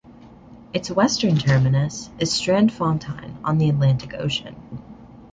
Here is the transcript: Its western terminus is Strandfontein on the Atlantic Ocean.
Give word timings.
Its 0.73 0.89
western 0.89 1.37
terminus 1.37 2.09
is 2.17 2.31
Strandfontein 2.31 3.35
on 3.43 3.59
the 3.59 3.69
Atlantic 3.69 4.15
Ocean. 4.15 4.55